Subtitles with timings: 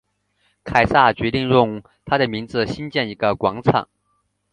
[0.63, 3.87] 凯撒决定要用他的名兴建一个广场。